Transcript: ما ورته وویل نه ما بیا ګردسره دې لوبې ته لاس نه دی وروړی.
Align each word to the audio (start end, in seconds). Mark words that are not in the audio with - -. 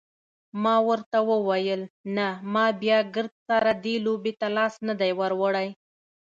ما 0.63 0.75
ورته 0.89 1.17
وویل 1.31 1.81
نه 2.17 2.27
ما 2.53 2.65
بیا 2.81 2.99
ګردسره 3.15 3.71
دې 3.85 3.95
لوبې 4.05 4.33
ته 4.39 4.47
لاس 4.55 4.73
نه 4.87 4.93
دی 4.99 5.11
وروړی. 5.19 5.67